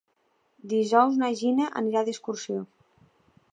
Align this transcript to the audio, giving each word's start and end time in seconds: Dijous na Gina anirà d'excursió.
Dijous 0.71 1.19
na 1.19 1.29
Gina 1.43 1.69
anirà 1.83 2.05
d'excursió. 2.09 2.67